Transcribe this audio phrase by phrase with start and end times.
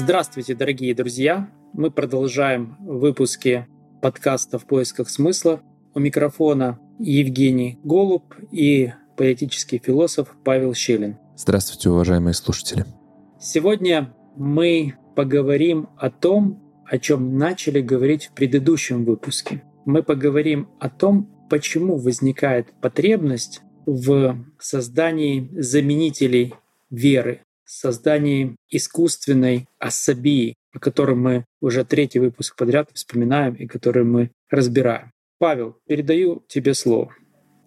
[0.00, 1.50] Здравствуйте, дорогие друзья!
[1.72, 3.66] Мы продолжаем выпуски
[4.00, 5.60] подкаста «В поисках смысла».
[5.92, 11.18] У микрофона Евгений Голуб и политический философ Павел Щелин.
[11.36, 12.86] Здравствуйте, уважаемые слушатели!
[13.40, 19.64] Сегодня мы поговорим о том, о чем начали говорить в предыдущем выпуске.
[19.84, 26.54] Мы поговорим о том, почему возникает потребность в создании заменителей
[26.88, 27.40] веры,
[27.70, 35.12] создании искусственной особии, о котором мы уже третий выпуск подряд вспоминаем и который мы разбираем.
[35.38, 37.12] Павел, передаю тебе слово.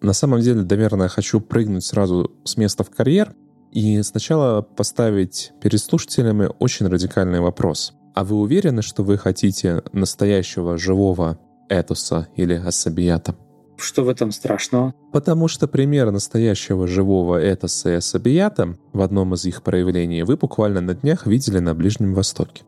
[0.00, 3.34] На самом деле, наверное, хочу прыгнуть сразу с места в карьер
[3.70, 7.94] и сначала поставить перед слушателями очень радикальный вопрос.
[8.14, 11.38] А вы уверены, что вы хотите настоящего живого
[11.68, 13.34] этоса или асабията?
[13.82, 14.94] Что в этом страшного?
[15.12, 20.80] Потому что пример настоящего живого этоса и асабията в одном из их проявлений вы буквально
[20.80, 22.62] на днях видели на Ближнем Востоке.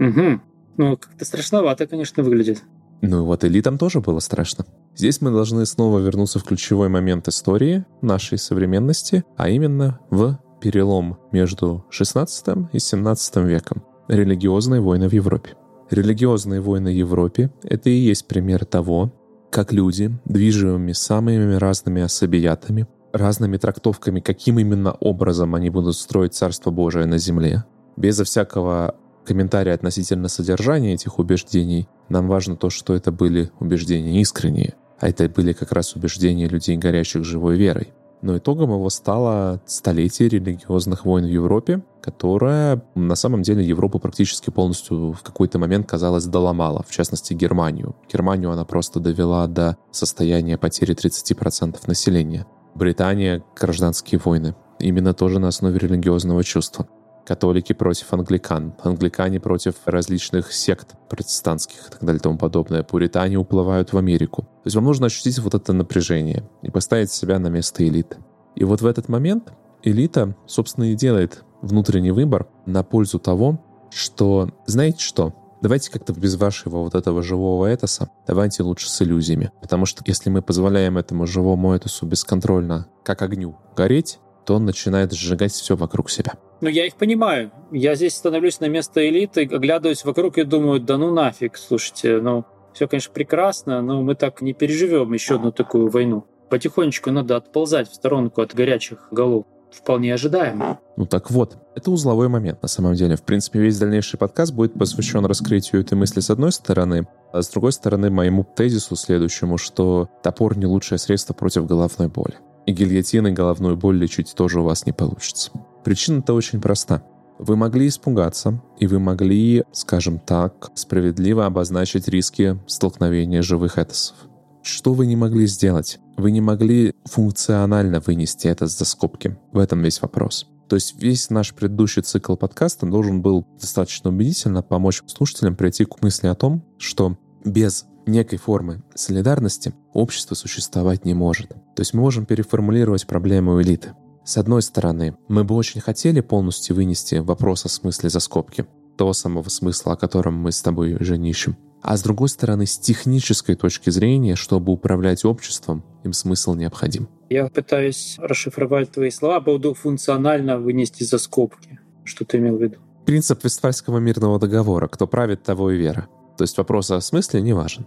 [0.00, 0.40] Угу.
[0.78, 2.62] Ну, как-то страшновато, конечно, выглядит.
[3.00, 4.66] Ну и вот элитам тоже было страшно.
[4.96, 11.18] Здесь мы должны снова вернуться в ключевой момент истории нашей современности, а именно в перелом
[11.30, 13.84] между 16 и 17 веком.
[14.08, 15.50] Религиозные войны в Европе.
[15.90, 19.12] Религиозные войны в Европе— это и есть пример того,
[19.50, 26.70] как люди, движимыми самыми разными особиятами, разными трактовками, каким именно образом они будут строить Царство
[26.70, 27.64] Божие на земле,
[27.96, 28.94] безо всякого
[29.24, 35.28] комментария относительно содержания этих убеждений, нам важно то, что это были убеждения искренние, а это
[35.28, 37.92] были как раз убеждения людей, горящих живой верой.
[38.26, 44.50] Но итогом его стало столетие религиозных войн в Европе, которая на самом деле Европу практически
[44.50, 47.94] полностью в какой-то момент, казалось, доломала, в частности Германию.
[48.12, 52.46] Германию она просто довела до состояния потери 30% населения.
[52.74, 54.56] Британия— гражданские войны.
[54.80, 56.88] Именно тоже на основе религиозного чувства
[57.26, 62.82] католики против англикан, англикане против различных сект протестантских и так далее и тому подобное.
[62.82, 64.42] Пуритане уплывают в Америку.
[64.42, 68.18] То есть вам нужно ощутить вот это напряжение и поставить себя на место элиты.
[68.54, 73.60] И вот в этот момент элита, собственно, и делает внутренний выбор на пользу того,
[73.90, 79.50] что, знаете что, давайте как-то без вашего вот этого живого этоса, давайте лучше с иллюзиями.
[79.60, 85.12] Потому что если мы позволяем этому живому этосу бесконтрольно, как огню, гореть, то он начинает
[85.12, 86.34] сжигать все вокруг себя.
[86.60, 87.50] Ну, я их понимаю.
[87.70, 92.44] Я здесь становлюсь на место элиты, оглядываюсь вокруг и думаю, да ну нафиг, слушайте, ну,
[92.72, 96.26] все, конечно, прекрасно, но мы так не переживем еще одну такую войну.
[96.50, 99.46] Потихонечку надо отползать в сторонку от горячих голов.
[99.70, 100.78] Вполне ожидаемо.
[100.96, 103.16] Ну так вот, это узловой момент на самом деле.
[103.16, 107.48] В принципе, весь дальнейший подкаст будет посвящен раскрытию этой мысли с одной стороны, а с
[107.48, 112.36] другой стороны моему тезису следующему, что топор не лучшее средство против головной боли.
[112.64, 115.50] И гильотиной головную боль лечить тоже у вас не получится.
[115.86, 117.04] Причина-то очень проста.
[117.38, 124.16] Вы могли испугаться, и вы могли, скажем так, справедливо обозначить риски столкновения живых этосов.
[124.64, 126.00] Что вы не могли сделать?
[126.16, 129.38] Вы не могли функционально вынести это за скобки.
[129.52, 130.48] В этом весь вопрос.
[130.68, 136.02] То есть весь наш предыдущий цикл подкаста должен был достаточно убедительно помочь слушателям прийти к
[136.02, 141.50] мысли о том, что без некой формы солидарности общество существовать не может.
[141.50, 143.92] То есть мы можем переформулировать проблему элиты.
[144.26, 148.66] С одной стороны, мы бы очень хотели полностью вынести вопрос о смысле за скобки,
[148.96, 151.56] того самого смысла, о котором мы с тобой уже не ищем.
[151.80, 157.08] А с другой стороны, с технической точки зрения, чтобы управлять обществом, им смысл необходим.
[157.30, 161.78] Я пытаюсь расшифровать твои слова по поводу функционально вынести за скобки.
[162.02, 162.78] Что ты имел в виду?
[163.04, 164.88] Принцип Вестфальского мирного договора.
[164.88, 166.08] Кто правит, того и вера.
[166.36, 167.86] То есть вопрос о смысле не важен.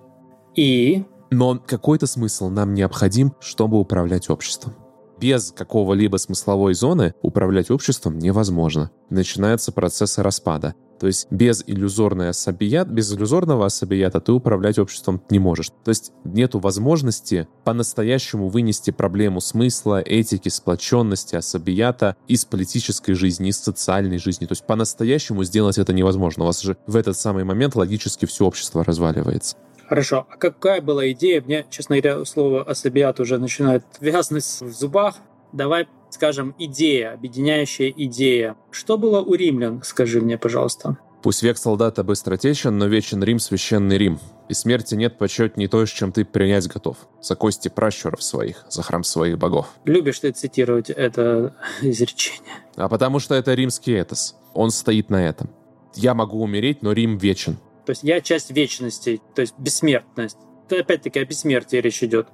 [0.55, 1.03] И?
[1.31, 4.73] Но какой-то смысл нам необходим, чтобы управлять обществом
[5.19, 8.91] без какого-либо смысловой зоны управлять обществом невозможно.
[9.09, 10.75] Начинается процесс распада.
[10.99, 15.69] То есть без иллюзорной особият, без иллюзорного особията ты управлять обществом не можешь.
[15.83, 23.59] То есть нету возможности по-настоящему вынести проблему смысла, этики, сплоченности, особията из политической жизни, из
[23.59, 24.45] социальной жизни.
[24.45, 26.43] То есть по-настоящему сделать это невозможно.
[26.43, 29.55] У вас же в этот самый момент логически все общество разваливается.
[29.89, 30.27] Хорошо.
[30.29, 31.41] А какая была идея?
[31.41, 35.15] Мне, честно говоря, слово «особиат» уже начинает вязнуть в зубах.
[35.51, 38.55] Давай скажем, идея, объединяющая идея.
[38.71, 40.97] Что было у римлян, скажи мне, пожалуйста?
[41.21, 44.19] Пусть век солдата быстротечен, но вечен Рим, священный Рим.
[44.47, 46.97] И смерти нет почет не то, с чем ты принять готов.
[47.21, 49.67] За кости пращуров своих, за храм своих богов.
[49.83, 52.53] Любишь ты цитировать это изречение.
[52.75, 54.35] А потому что это римский этос.
[54.53, 55.49] Он стоит на этом.
[55.93, 57.57] Я могу умереть, но Рим вечен.
[57.89, 60.37] То есть я часть вечности, то есть бессмертность.
[60.67, 62.27] То опять-таки о бессмертии речь идет.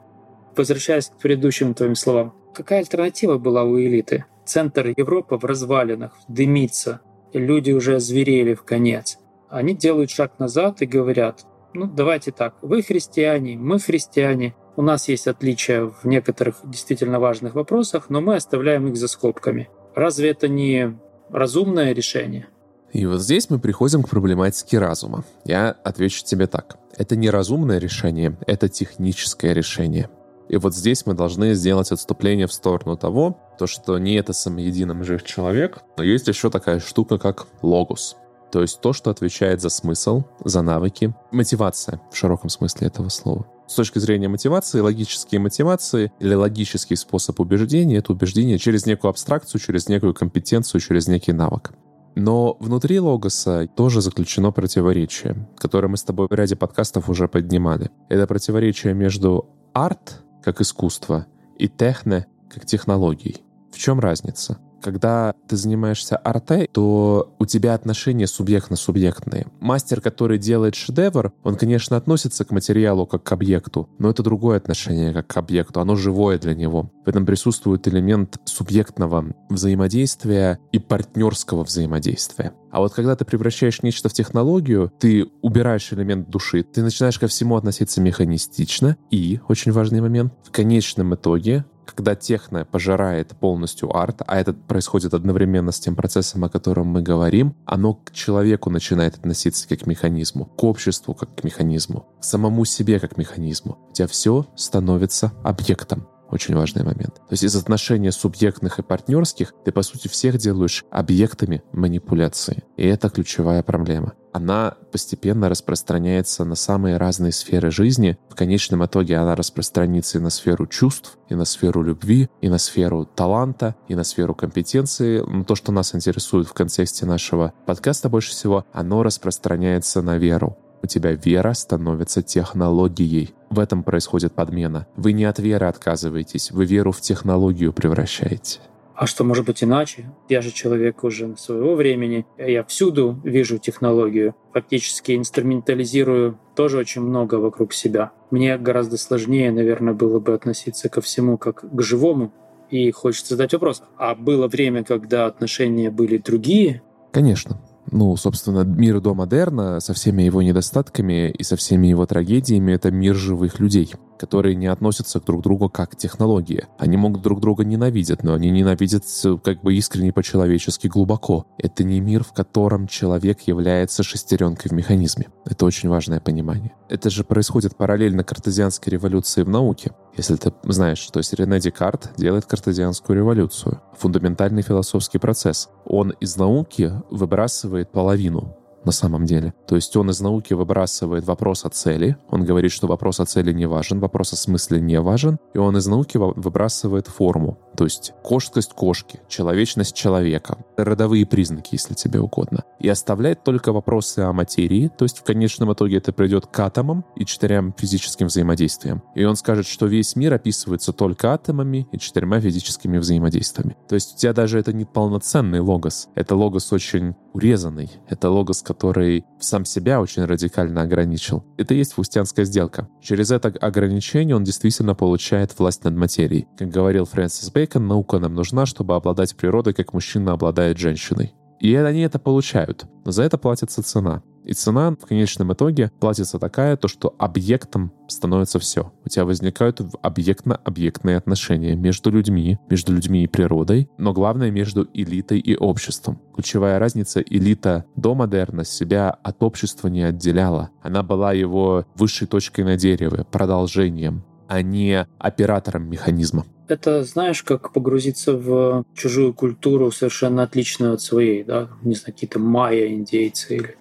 [0.53, 2.35] Возвращаясь к предыдущим твоим словам.
[2.53, 4.25] Какая альтернатива была у элиты?
[4.45, 6.99] Центр Европы в развалинах, дымится.
[7.31, 9.17] люди уже озверели в конец.
[9.47, 15.07] Они делают шаг назад и говорят, ну давайте так, вы христиане, мы христиане, у нас
[15.07, 19.69] есть отличия в некоторых действительно важных вопросах, но мы оставляем их за скобками.
[19.95, 20.99] Разве это не
[21.29, 22.49] разумное решение?
[22.95, 25.25] И вот здесь мы приходим к проблематике разума.
[25.43, 26.77] Я отвечу тебе так.
[26.95, 30.09] Это не разумное решение, это техническое решение.
[30.47, 35.03] И вот здесь мы должны сделать отступление в сторону того, то, что не это самоединым
[35.03, 38.15] жив человек, но есть еще такая штука, как логос.
[38.49, 43.45] То есть то, что отвечает за смысл, за навыки, мотивация в широком смысле этого слова.
[43.67, 49.59] С точки зрения мотивации, логические мотивации или логический способ убеждения— это убеждение через некую абстракцию,
[49.59, 51.73] через некую компетенцию, через некий навык.
[52.15, 57.91] Но внутри логоса тоже заключено противоречие, которое мы с тобой в ряде подкастов уже поднимали.
[58.09, 61.27] Это противоречие между арт как искусство
[61.57, 63.43] и техне как технологией.
[63.71, 64.59] В чем разница?
[64.85, 69.47] Когда ты занимаешься арте, то у тебя отношения субъектно-субъектные.
[69.59, 74.57] Мастер, который делает шедевр, он, конечно, относится к материалу как к объекту, но это другое
[74.57, 76.91] отношение как к объекту, оно живое для него.
[77.03, 82.53] В этом присутствует элемент субъектного взаимодействия и партнерского взаимодействия.
[82.69, 87.27] А вот когда ты превращаешь нечто в технологию, ты убираешь элемент души, ты начинаешь ко
[87.27, 94.21] всему относиться механистично, и, очень важный момент, в конечном итоге когда техно пожирает полностью арт,
[94.25, 99.15] а это происходит одновременно с тем процессом, о котором мы говорим, оно к человеку начинает
[99.15, 103.77] относиться как к механизму, к обществу как к механизму, к самому себе как к механизму.
[103.89, 106.07] У тебя все становится объектом.
[106.29, 107.15] Очень важный момент.
[107.15, 112.63] То есть из отношений субъектных и партнерских ты, по сути, всех делаешь объектами манипуляции.
[112.77, 114.13] И это ключевая проблема.
[114.33, 118.17] Она постепенно распространяется на самые разные сферы жизни.
[118.29, 122.57] В конечном итоге она распространится и на сферу чувств, и на сферу любви, и на
[122.57, 125.19] сферу таланта, и на сферу компетенции.
[125.25, 130.57] Но то, что нас интересует в контексте нашего подкаста больше всего, оно распространяется на веру
[130.85, 133.33] у тебя вера становится технологией.
[133.49, 134.87] В этом происходит подмена.
[134.95, 138.59] Вы не от веры отказываетесь, вы веру в технологию превращаете.
[138.95, 140.05] А что может быть иначе?
[140.29, 142.25] Я же человек уже своего времени.
[142.37, 144.35] Я всюду вижу технологию.
[144.53, 148.11] Фактически инструментализирую тоже очень много вокруг себя.
[148.31, 152.31] Мне гораздо сложнее, наверное, было бы относиться ко всему как к живому.
[152.69, 153.83] И хочется задать вопрос.
[153.97, 156.81] А было время, когда отношения были другие?
[157.11, 157.59] Конечно
[157.91, 162.91] ну, собственно, мир до модерна со всеми его недостатками и со всеми его трагедиями— это
[162.91, 166.65] мир живых людей которые не относятся друг к другу как к технологии.
[166.77, 169.03] Они могут друг друга ненавидеть, но они ненавидят
[169.43, 171.45] как бы искренне по-человечески глубоко.
[171.57, 175.27] Это не мир, в котором человек является шестеренкой в механизме.
[175.45, 176.73] Это очень важное понимание.
[176.89, 179.91] Это же происходит параллельно картезианской революции в науке.
[180.17, 183.81] Если ты знаешь, то есть Рене Декарт делает картезианскую революцию.
[183.97, 185.69] Фундаментальный философский процесс.
[185.85, 189.53] Он из науки выбрасывает половину на самом деле.
[189.67, 193.51] То есть он из науки выбрасывает вопрос о цели, он говорит, что вопрос о цели
[193.51, 197.57] не важен, вопрос о смысле не важен, и он из науки выбрасывает форму.
[197.75, 202.63] То есть кошкость кошки, человечность человека, родовые признаки, если тебе угодно.
[202.79, 207.03] И оставляет только вопросы о материи, то есть в конечном итоге это придет к атомам
[207.15, 209.03] и четырем физическим взаимодействиям.
[209.15, 213.75] И он скажет, что весь мир описывается только атомами и четырьмя физическими взаимодействиями.
[213.87, 216.09] То есть у тебя даже это не полноценный логос.
[216.15, 217.91] Это логос очень урезанный.
[218.07, 221.43] Это логос, который сам себя очень радикально ограничил.
[221.57, 222.87] Это и есть фустианская сделка.
[223.01, 226.47] Через это ограничение он действительно получает власть над материей.
[226.57, 231.33] Как говорил Фрэнсис Бейкон, наука нам нужна, чтобы обладать природой, как мужчина обладает женщиной.
[231.59, 234.23] И они это получают, но за это платится цена.
[234.45, 238.93] И цена в конечном итоге платится такая, то что объектом становится все.
[239.03, 245.39] У тебя возникают объектно-объектные отношения между людьми, между людьми и природой, но главное между элитой
[245.39, 246.21] и обществом.
[246.35, 250.69] Ключевая разница— элита до модерна себя от общества не отделяла.
[250.83, 256.45] Она была его высшей точкой на дереве, продолжением, а не оператором механизма.
[256.67, 262.39] Это, знаешь, как погрузиться в чужую культуру совершенно отличную от своей, да, не знаю, какие-то
[262.39, 263.77] майя, индейцы или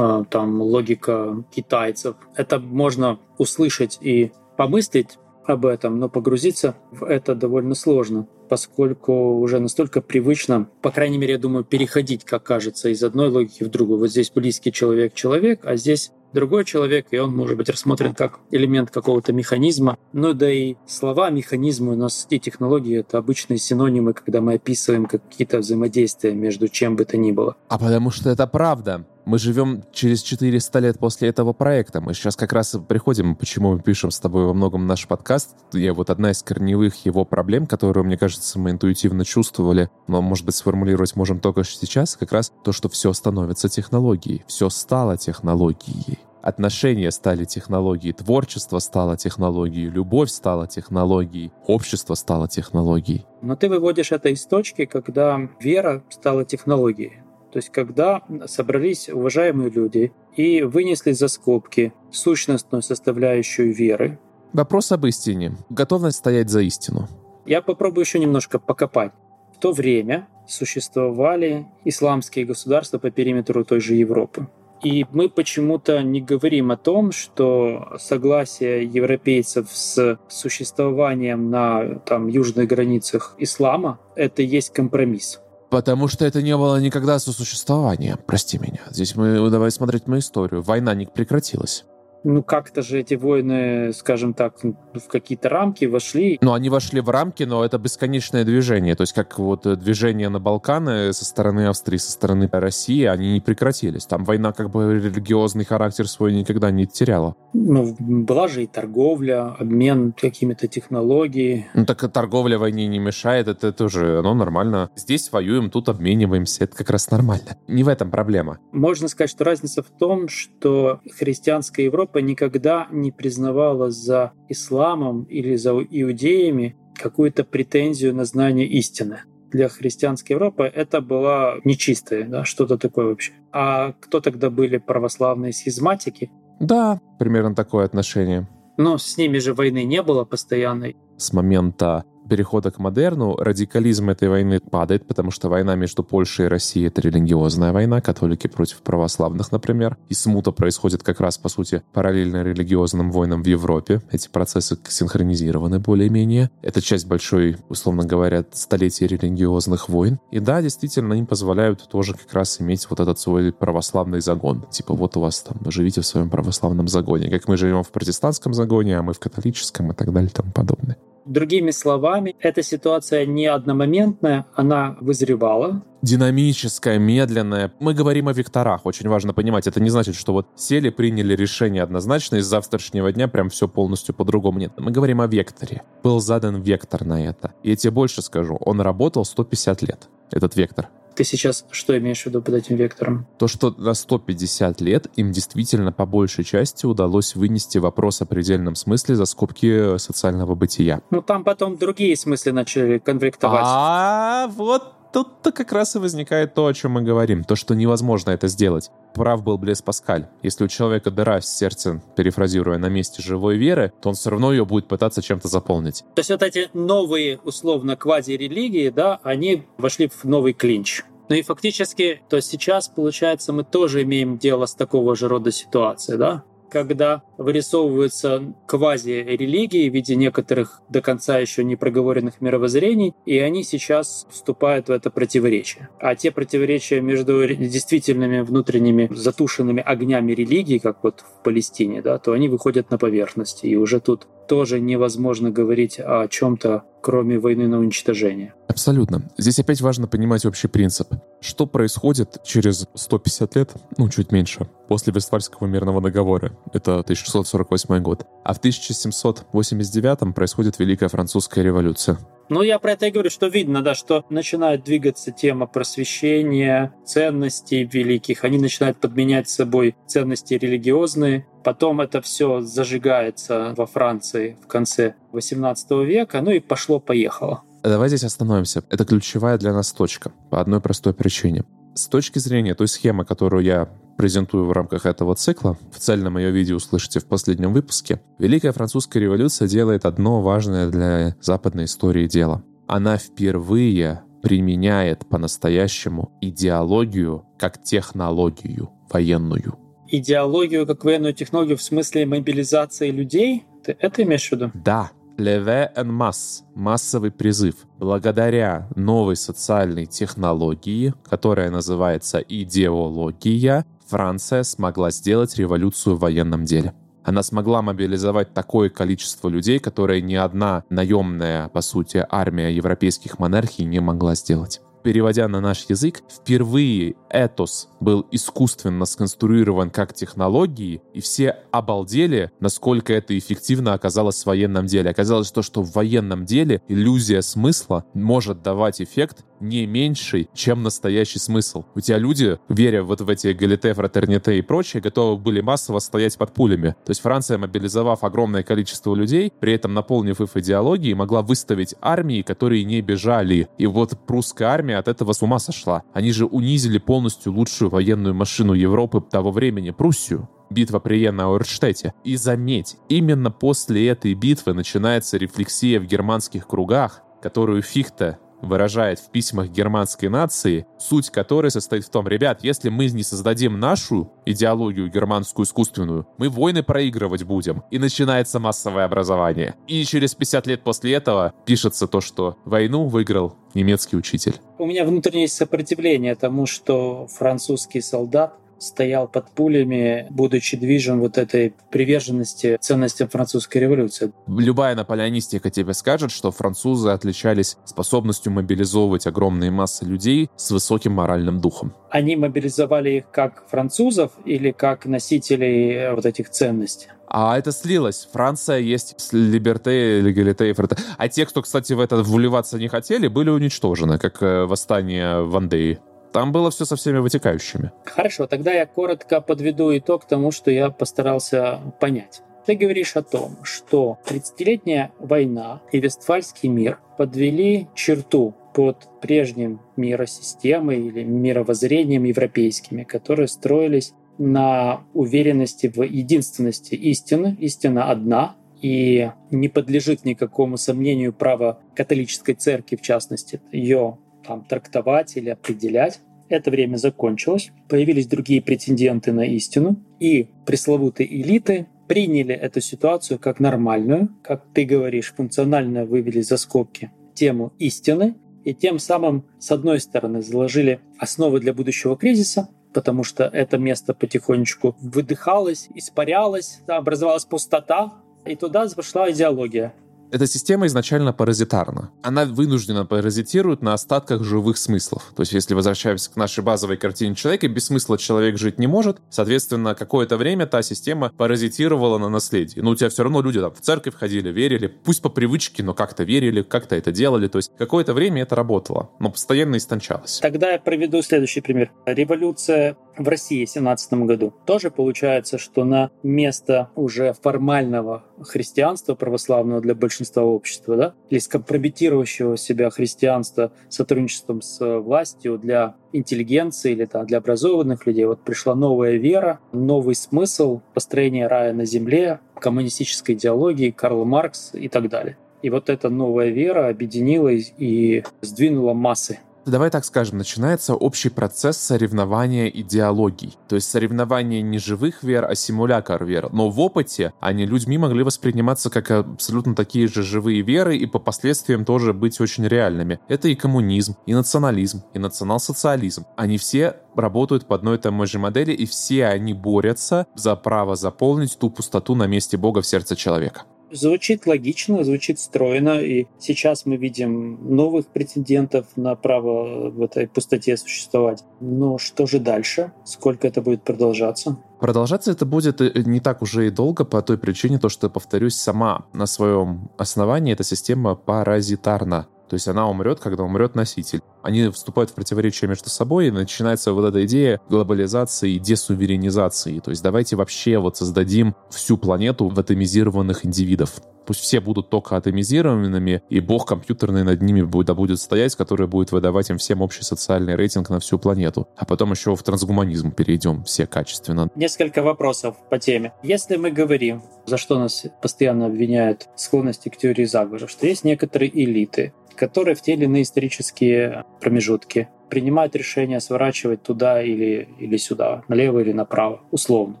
[0.30, 2.16] там логика китайцев.
[2.36, 9.60] Это можно услышать и помыслить об этом, но погрузиться в это довольно сложно, поскольку уже
[9.60, 13.98] настолько привычно, по крайней мере, я думаю, переходить, как кажется, из одной логики в другую.
[13.98, 18.90] Вот здесь близкий человек-человек, а здесь другой человек, и он может быть рассмотрен как элемент
[18.90, 19.96] какого-то механизма.
[20.12, 25.06] Ну да и слова механизмы у нас и технологии— это обычные синонимы, когда мы описываем
[25.06, 27.56] какие-то взаимодействия между чем бы то ни было.
[27.68, 29.06] А потому что это правда.
[29.28, 32.00] Мы живем через 400 лет после этого проекта.
[32.00, 35.54] Мы сейчас как раз приходим, почему мы пишем с тобой во многом наш подкаст.
[35.74, 40.46] И вот одна из корневых его проблем, которую, мне кажется, мы интуитивно чувствовали, но, может
[40.46, 44.44] быть, сформулировать можем только сейчас, как раз то, что все становится технологией.
[44.46, 46.20] Все стало технологией.
[46.40, 53.26] Отношения стали технологией, творчество стало технологией, любовь стала технологией, общество стало технологией.
[53.42, 57.20] Но ты выводишь это из точки, когда вера стала технологией.
[57.52, 64.18] То есть когда собрались уважаемые люди и вынесли за скобки сущностную составляющую веры.
[64.52, 65.56] Вопрос об истине.
[65.70, 67.08] Готовность стоять за истину.
[67.46, 69.12] Я попробую еще немножко покопать.
[69.56, 74.46] В то время существовали исламские государства по периметру той же Европы.
[74.82, 82.68] И мы почему-то не говорим о том, что согласие европейцев с существованием на там, южных
[82.68, 85.40] границах ислама— это есть компромисс.
[85.70, 88.18] Потому что это не было никогда сосуществования.
[88.26, 88.80] Прости меня.
[88.90, 90.62] Здесь мы давай смотреть на историю.
[90.62, 91.84] Война не прекратилась
[92.24, 96.38] ну как-то же эти войны, скажем так, в какие-то рамки вошли.
[96.40, 98.94] Ну, они вошли в рамки, но это бесконечное движение.
[98.94, 103.40] То есть как вот движение на Балканы со стороны Австрии, со стороны России, они не
[103.40, 104.06] прекратились.
[104.06, 107.36] Там война как бы религиозный характер свой никогда не теряла.
[107.52, 111.68] Ну, была же и торговля, обмен какими-то технологиями.
[111.74, 114.90] Ну, так и торговля войне не мешает, это тоже, оно нормально.
[114.96, 117.56] Здесь воюем, тут обмениваемся, это как раз нормально.
[117.66, 118.58] Не в этом проблема.
[118.72, 125.24] Можно сказать, что разница в том, что христианская Европа Европа никогда не признавала за исламом
[125.24, 129.20] или за иудеями какую-то претензию на знание истины.
[129.52, 133.32] Для христианской Европы это была нечистое, да, что-то такое вообще.
[133.52, 136.30] А кто тогда были православные схизматики?
[136.60, 138.48] Да, примерно такое отношение.
[138.78, 140.96] Но с ними же войны не было постоянной.
[141.16, 146.48] С момента перехода к модерну радикализм этой войны падает, потому что война между Польшей и
[146.48, 149.96] Россией— это религиозная война, католики против православных, например.
[150.08, 154.02] И смута происходит как раз, по сути, параллельно религиозным войнам в Европе.
[154.12, 156.50] Эти процессы синхронизированы более-менее.
[156.62, 160.18] Это часть большой, условно говоря, столетия религиозных войн.
[160.30, 164.66] И да, действительно, они позволяют тоже как раз иметь вот этот свой православный загон.
[164.70, 167.30] Типа вот у вас там, живите в своем православном загоне.
[167.30, 170.52] Как мы живем в протестантском загоне, а мы в католическом и так далее и тому
[170.52, 170.96] подобное.
[171.24, 171.72] Другими
[172.18, 175.82] словами, эта ситуация не одномоментная, она вызревала.
[176.02, 177.72] Динамическая, медленная.
[177.80, 179.66] Мы говорим о векторах, очень важно понимать.
[179.66, 183.68] Это не значит, что вот сели, приняли решение однозначно, и с завтрашнего дня прям все
[183.68, 184.58] полностью по-другому.
[184.58, 185.82] Нет, мы говорим о векторе.
[186.02, 187.52] Был задан вектор на это.
[187.62, 190.88] И я тебе больше скажу, он работал 150 лет, этот вектор.
[191.18, 193.26] Ты сейчас что имеешь в виду под этим вектором?
[193.38, 198.76] То, что на 150 лет им действительно по большей части удалось вынести вопрос о предельном
[198.76, 201.00] смысле за скобки социального бытия.
[201.10, 203.64] Ну, там потом другие смыслы начали конфликтовать.
[203.64, 207.44] А вот тут-то как раз и возникает то, о чем мы говорим.
[207.44, 208.90] То, что невозможно это сделать.
[209.14, 210.28] Прав был Блес Паскаль.
[210.42, 214.52] Если у человека дыра в сердце, перефразируя на месте живой веры, то он все равно
[214.52, 216.04] ее будет пытаться чем-то заполнить.
[216.14, 221.02] То есть вот эти новые, условно, квази-религии, да, они вошли в новый клинч.
[221.28, 226.16] Ну и фактически, то сейчас, получается, мы тоже имеем дело с такого же рода ситуацией,
[226.16, 226.44] да?
[226.70, 234.26] Когда вырисовываются квази-религии в виде некоторых до конца еще не проговоренных мировоззрений, и они сейчас
[234.30, 235.88] вступают в это противоречие.
[236.00, 242.32] А те противоречия между действительными внутренними затушенными огнями религии, как вот в Палестине, да, то
[242.32, 243.64] они выходят на поверхность.
[243.64, 248.54] И уже тут тоже невозможно говорить о чем-то, кроме войны на уничтожение.
[248.68, 249.28] Абсолютно.
[249.38, 251.08] Здесь опять важно понимать общий принцип.
[251.40, 256.56] Что происходит через 150 лет, ну, чуть меньше, после Вестфальского мирного договора?
[256.72, 258.26] Это 1648 год.
[258.44, 262.18] А в 1789 происходит Великая Французская революция.
[262.48, 267.84] Ну, я про это и говорю, что видно, да, что начинает двигаться тема просвещения, ценностей
[267.84, 268.44] великих.
[268.44, 271.46] Они начинают подменять собой ценности религиозные.
[271.62, 277.62] Потом это все зажигается во Франции в конце XVIII века, ну и пошло-поехало.
[277.82, 278.82] Давай здесь остановимся.
[278.90, 281.64] Это ключевая для нас точка по одной простой причине.
[281.94, 286.50] С точки зрения той схемы, которую я презентую в рамках этого цикла, в цельном ее
[286.50, 292.62] виде услышите в последнем выпуске, Великая Французская революция делает одно важное для западной истории дело.
[292.86, 299.78] Она впервые применяет по-настоящему идеологию как технологию военную.
[300.06, 303.64] Идеологию как военную технологию в смысле мобилизации людей?
[303.84, 304.70] Ты это имеешь в виду?
[304.74, 307.74] Да, Леве en masse— массовый призыв.
[307.96, 316.92] Благодаря новой социальной технологии, которая называется идеология, Франция смогла сделать революцию в военном деле.
[317.22, 323.84] Она смогла мобилизовать такое количество людей, которое ни одна наемная, по сути, армия европейских монархий
[323.84, 324.80] не могла сделать.
[325.02, 333.12] Переводя на наш язык, впервые этос был искусственно сконструирован как технологии, и все обалдели, насколько
[333.12, 335.10] это эффективно оказалось в военном деле.
[335.10, 341.38] Оказалось то, что в военном деле иллюзия смысла может давать эффект не меньший, чем настоящий
[341.38, 341.84] смысл.
[341.94, 346.36] У тебя люди, веря вот в эти эгалите, фратерните и прочее, готовы были массово стоять
[346.38, 346.94] под пулями.
[347.04, 352.42] То есть Франция, мобилизовав огромное количество людей, при этом наполнив их идеологией, могла выставить армии,
[352.42, 353.68] которые не бежали.
[353.78, 356.02] И вот прусская армия от этого с ума сошла.
[356.12, 362.12] Они же унизили полностью лучшую военную машину Европы того времени, Пруссию битва при Йена-Орштете.
[362.24, 369.30] И заметь, именно после этой битвы начинается рефлексия в германских кругах, которую Фихта выражает в
[369.30, 375.10] письмах германской нации, суть которой состоит в том, ребят, если мы не создадим нашу идеологию
[375.10, 377.82] германскую искусственную, мы войны проигрывать будем.
[377.90, 379.74] И начинается массовое образование.
[379.86, 384.56] И через 50 лет после этого пишется то, что войну выиграл немецкий учитель.
[384.78, 391.74] У меня внутреннее сопротивление тому, что французский солдат стоял под пулями, будучи движим вот этой
[391.90, 394.32] приверженности ценностям французской революции.
[394.46, 401.60] Любая наполеонистика тебе скажет, что французы отличались способностью мобилизовывать огромные массы людей с высоким моральным
[401.60, 401.94] духом.
[402.10, 407.08] Они мобилизовали их как французов или как носителей э, вот этих ценностей?
[407.30, 408.26] А это слилось.
[408.32, 410.96] Франция есть либерте, легалите и фрате.
[411.18, 415.54] А те, кто, кстати, в это вливаться не хотели, были уничтожены, как э, восстание в
[415.56, 416.00] Андее.
[416.32, 417.92] Там было все со всеми вытекающими.
[418.04, 422.42] Хорошо, тогда я коротко подведу итог тому, что я постарался понять.
[422.66, 431.00] Ты говоришь о том, что 30-летняя война и Вестфальский мир подвели черту под прежним миросистемой
[431.00, 437.56] или мировоззрением европейскими, которые строились на уверенности в единственности истины.
[437.58, 444.18] Истина одна, и не подлежит никакому сомнению права католической церкви, в частности, ее
[444.48, 446.20] там, трактовать или определять.
[446.48, 453.60] Это время закончилось, появились другие претенденты на истину, и пресловутые элиты приняли эту ситуацию как
[453.60, 460.00] нормальную, как ты говоришь, функционально вывели за скобки тему истины, и тем самым, с одной
[460.00, 468.14] стороны, заложили основы для будущего кризиса, потому что это место потихонечку выдыхалось, испарялось, образовалась пустота,
[468.46, 469.92] и туда вошла идеология.
[470.30, 472.10] Эта система изначально паразитарна.
[472.22, 475.32] Она вынуждена паразитирует на остатках живых смыслов.
[475.34, 479.18] То есть, если возвращаемся к нашей базовой картине человека, без смысла человек жить не может.
[479.30, 482.80] Соответственно, какое-то время та система паразитировала на наследии.
[482.80, 485.94] Но у тебя все равно люди там в церковь ходили, верили, пусть по привычке, но
[485.94, 487.48] как-то верили, как-то это делали.
[487.48, 490.40] То есть, какое-то время это работало, но постоянно истончалось.
[490.42, 491.90] Тогда я проведу следующий пример.
[492.04, 494.54] Революция в России в 17 году.
[494.64, 502.56] Тоже получается, что на место уже формального христианства православного для большинства общества, да, или скомпрометирующего
[502.56, 509.16] себя христианства сотрудничеством с властью для интеллигенции или да, для образованных людей, вот пришла новая
[509.16, 515.36] вера, новый смысл построения рая на земле, коммунистической идеологии, Карл Маркс и так далее.
[515.62, 521.76] И вот эта новая вера объединила и сдвинула массы давай так скажем, начинается общий процесс
[521.76, 523.56] соревнования идеологий.
[523.68, 526.52] То есть соревнование не живых вер, а симулякр вер.
[526.52, 531.18] Но в опыте они людьми могли восприниматься как абсолютно такие же живые веры и по
[531.18, 533.20] последствиям тоже быть очень реальными.
[533.28, 536.26] Это и коммунизм, и национализм, и национал-социализм.
[536.36, 540.96] Они все работают по одной и той же модели, и все они борются за право
[540.96, 543.62] заполнить ту пустоту на месте Бога в сердце человека.
[543.90, 550.76] Звучит логично, звучит стройно, и сейчас мы видим новых претендентов на право в этой пустоте
[550.76, 551.44] существовать.
[551.60, 552.92] Но что же дальше?
[553.04, 554.58] Сколько это будет продолжаться?
[554.80, 558.56] Продолжаться это будет э, не так уже и долго по той причине, то, что, повторюсь,
[558.56, 562.28] сама на своем основании эта система паразитарна.
[562.48, 564.20] То есть она умрет, когда умрет носитель.
[564.42, 569.80] Они вступают в противоречие между собой, и начинается вот эта идея глобализации и десуверенизации.
[569.80, 574.00] То есть давайте вообще вот создадим всю планету в атомизированных индивидов.
[574.26, 578.86] Пусть все будут только атомизированными, и бог компьютерный над ними будет, да будет стоять, который
[578.86, 581.66] будет выдавать им всем общий социальный рейтинг на всю планету.
[581.76, 584.50] А потом еще в трансгуманизм перейдем все качественно.
[584.54, 586.12] Несколько вопросов по теме.
[586.22, 591.50] Если мы говорим, за что нас постоянно обвиняют склонности к теории заговора, что есть некоторые
[591.64, 598.42] элиты, которые в те или иные исторические промежутки принимают решение сворачивать туда или, или сюда,
[598.48, 600.00] налево или направо, условно,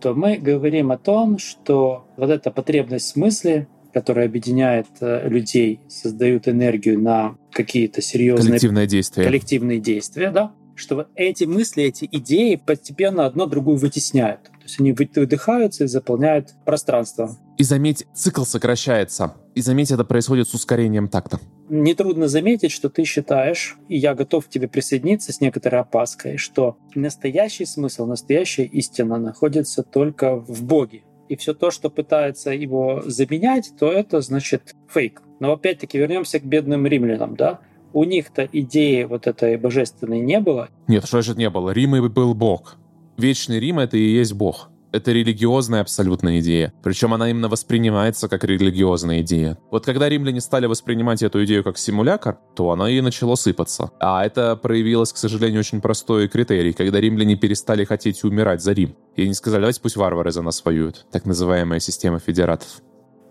[0.00, 5.80] то мы говорим о том, что вот эта потребность в смысле, которая объединяет э, людей,
[5.88, 12.08] создают энергию на какие-то серьезные коллективные действия, коллективные действия, да, что вот эти мысли, эти
[12.10, 14.42] идеи постепенно одно другую вытесняют.
[14.42, 17.36] То То есть они выдыхаются и заполняют пространство.
[17.58, 19.34] И заметь, цикл сокращается.
[19.54, 21.38] И заметь, это происходит с ускорением такта.
[21.68, 26.76] Нетрудно заметить, что ты считаешь, и я готов к тебе присоединиться с некоторой опаской, что
[26.94, 31.02] настоящий смысл, настоящая истина находится только в Боге.
[31.28, 35.22] И все то, что пытается его заменять, то это значит фейк.
[35.40, 37.60] Но опять-таки вернемся к бедным римлянам, да?
[37.94, 40.68] У них-то идеи вот этой божественной не было.
[40.86, 41.70] Нет, что же не было?
[41.70, 42.76] Рим и был Бог.
[43.16, 46.72] Вечный Рим— это и есть Бог это религиозная абсолютная идея.
[46.82, 49.58] Причем она именно воспринимается как религиозная идея.
[49.70, 53.90] Вот когда римляне стали воспринимать эту идею как симулятор, то она и начало сыпаться.
[53.98, 58.94] А это проявилось, к сожалению, очень простой критерий, когда римляне перестали хотеть умирать за Рим.
[59.16, 61.06] И они сказали, давайте пусть варвары за нас воюют.
[61.10, 62.68] Так называемая система федератов.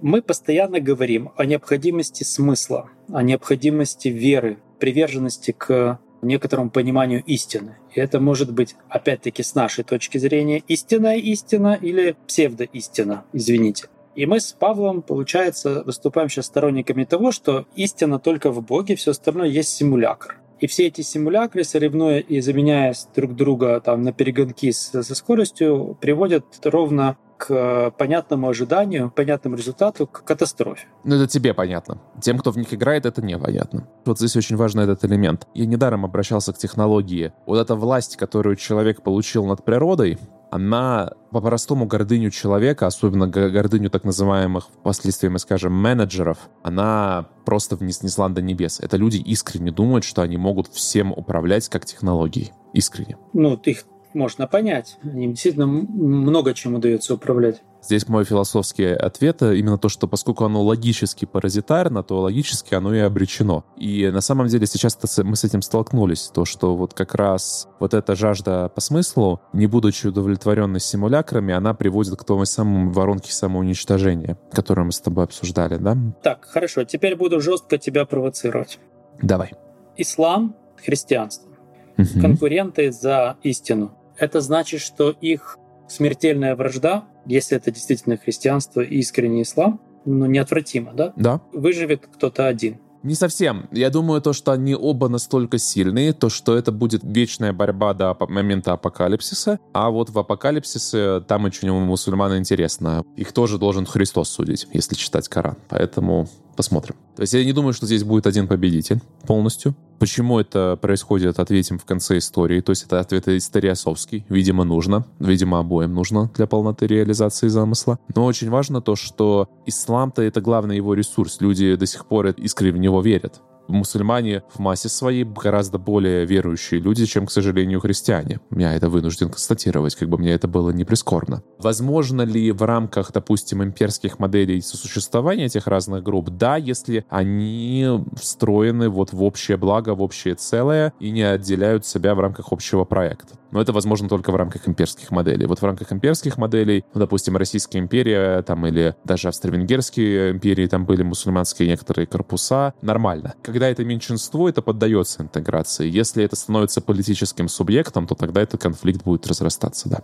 [0.02, 7.78] Мы постоянно говорим о необходимости смысла, о необходимости веры, приверженности к некоторому пониманию истины.
[7.94, 13.88] И это может быть, опять-таки, с нашей точки зрения, истинная истина или псевдоистина, извините.
[14.16, 19.12] И мы с Павлом, получается, выступаем сейчас сторонниками того, что истина только в Боге, все
[19.12, 20.40] остальное есть симулякр.
[20.60, 26.46] И все эти симулякры, соревнуя и заменяясь друг друга там, на перегонки со скоростью, приводят
[26.64, 30.88] ровно к понятному ожиданию, понятному результату, к катастрофе.
[31.04, 31.98] Ну, это тебе понятно.
[32.22, 33.86] Тем, кто в них играет, это непонятно.
[34.06, 35.46] Вот здесь очень важный этот элемент.
[35.54, 37.34] Я недаром обращался к технологии.
[37.46, 40.18] Вот эта власть, которую человек получил над природой,
[40.52, 48.30] она по-простому гордыню человека, особенно гордыню так называемых, впоследствии мы скажем, менеджеров, она просто внеснесла
[48.30, 48.80] до небес.
[48.80, 52.54] Это люди искренне думают, что они могут всем управлять как технологией.
[52.72, 53.18] Искренне.
[53.34, 54.98] Ну, их можно понять.
[55.04, 57.62] Им действительно много чем удается управлять.
[57.84, 63.00] Здесь мой философский ответ именно то, что поскольку оно логически паразитарно, то логически оно и
[63.00, 63.66] обречено.
[63.76, 66.32] И на самом деле сейчас мы с этим столкнулись.
[66.34, 71.74] То, что вот как раз вот эта жажда по смыслу, не будучи удовлетворенной симулякрами, она
[71.74, 75.98] приводит к той самой воронке самоуничтожения, которую мы с тобой обсуждали, да?
[76.24, 76.86] Так, хорошо.
[76.86, 78.80] Теперь буду жестко тебя провоцировать.
[79.22, 79.52] Давай.
[79.98, 81.52] Ислам, христианство.
[81.98, 82.22] Угу.
[82.22, 83.92] Конкуренты за истину
[84.24, 85.58] это значит, что их
[85.88, 91.14] смертельная вражда, если это действительно христианство и искренний ислам, ну, неотвратимо, да?
[91.16, 91.42] Да.
[91.54, 92.80] Выживет кто-то один.
[93.04, 93.68] Не совсем.
[93.72, 98.16] Я думаю, то, что они оба настолько сильные, то, что это будет вечная борьба до
[98.30, 99.60] момента апокалипсиса.
[99.74, 103.04] А вот в апокалипсисе там очень у мусульман интересно.
[103.18, 105.58] Их тоже должен Христос судить, если читать Коран.
[105.68, 106.96] Поэтому посмотрим.
[107.16, 109.76] То есть я не думаю, что здесь будет один победитель полностью.
[110.00, 112.62] Почему это происходит, ответим в конце истории.
[112.62, 114.26] То есть это ответ историосовский.
[114.30, 115.06] Видимо, нужно.
[115.20, 118.00] Видимо, обоим нужно для полноты реализации замысла.
[118.16, 121.40] Но очень важно то, что ислам-то это главный его ресурс.
[121.40, 126.80] Люди до сих пор искренне в него верят мусульмане в массе своей гораздо более верующие
[126.80, 128.40] люди, чем, к сожалению, христиане.
[128.52, 131.44] Я это вынужден констатировать, как бы мне это было не прискорбно.
[131.60, 136.30] Возможно ли в рамках, допустим, имперских моделей сосуществования этих разных групп?
[136.30, 142.16] Да, если они встроены вот в общее благо, в общее целое и не отделяют себя
[142.16, 143.36] в рамках общего проекта.
[143.54, 145.46] Но это возможно только в рамках имперских моделей.
[145.46, 150.86] Вот в рамках имперских моделей, ну, допустим, Российская империя там или даже Австро-Венгерские империи, там
[150.86, 153.36] были мусульманские некоторые корпуса, нормально.
[153.44, 155.88] Когда это меньшинство, это поддается интеграции.
[155.88, 160.00] Если это становится политическим субъектом, то тогда этот конфликт будет разрастаться, да.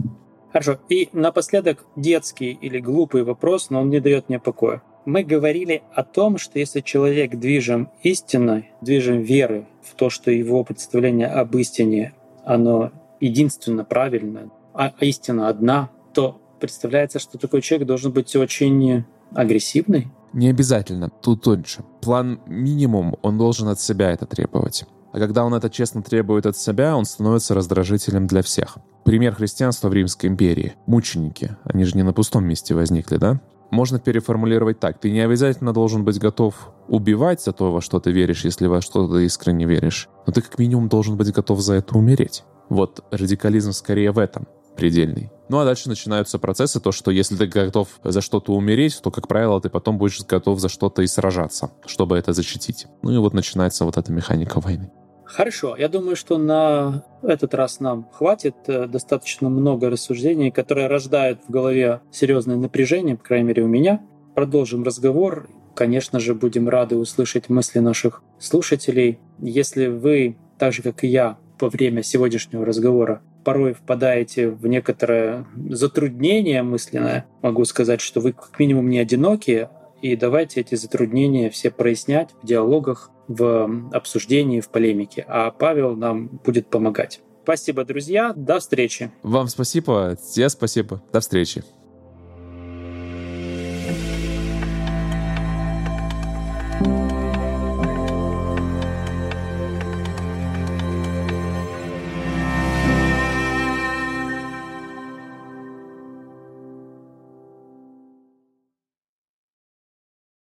[0.52, 0.78] Хорошо.
[0.88, 4.84] И напоследок детский или глупый вопрос, но он не дает мне покоя.
[5.06, 10.64] Мы говорили о том, что если человек движим истиной, движим верой в то, что его
[10.64, 12.14] представление об истине,
[12.46, 20.10] оно единственно правильно, а истина одна, то представляется, что такой человек должен быть очень агрессивный.
[20.34, 21.84] Не обязательно, тут тоньше.
[22.02, 24.86] План минимум, он должен от себя это требовать.
[25.12, 28.78] А когда он это честно требует от себя, он становится раздражителем для всех.
[29.06, 30.76] Пример христианства в Римской империи.
[30.86, 31.58] Мученики.
[31.64, 33.42] Они же не на пустом месте возникли, да?
[33.72, 35.00] Можно переформулировать так.
[35.00, 38.82] Ты не обязательно должен быть готов убивать за то, во что ты веришь, если во
[38.82, 40.10] что ты искренне веришь.
[40.28, 42.44] Но ты как минимум должен быть готов за это умереть.
[42.70, 45.30] Вот радикализм скорее в этом предельный.
[45.50, 49.28] Ну а дальше начинаются процессы, то, что если ты готов за что-то умереть, то, как
[49.28, 52.86] правило, ты потом будешь готов за что-то и сражаться, чтобы это защитить.
[53.02, 54.92] Ну и вот начинается вот эта механика войны.
[55.26, 61.42] Хорошо, я думаю, что на этот раз нам хватит э, достаточно много рассуждений, которые рождают
[61.48, 64.02] в голове серьезное напряжение, по крайней мере у меня.
[64.34, 65.48] Продолжим разговор.
[65.76, 69.20] Конечно же, будем рады услышать мысли наших слушателей.
[69.38, 75.46] Если вы, так же как и я, во время сегодняшнего разговора порой впадаете в некоторое
[75.70, 79.70] затруднение мысленное, могу сказать, что вы как минимум не одиноки,
[80.02, 85.26] и давайте эти затруднения все прояснять в диалогах, в обсуждении, в полемике.
[85.28, 87.22] А Павел нам будет помогать.
[87.44, 88.34] Спасибо, друзья.
[88.36, 89.12] До встречи.
[89.24, 90.18] Вам спасибо.
[90.34, 91.02] Тебе спасибо.
[91.12, 91.64] До встречи.